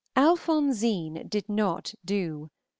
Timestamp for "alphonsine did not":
0.15-1.93